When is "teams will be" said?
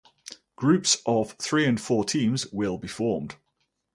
2.03-2.87